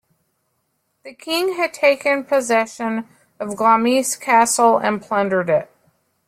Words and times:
The 1.03 1.13
king 1.13 1.57
had 1.57 1.75
taken 1.75 2.23
possession 2.23 3.07
of 3.39 3.55
Glamis 3.55 4.15
Castle 4.15 4.79
and 4.79 4.99
plundered 4.99 5.47
it. 5.47 5.69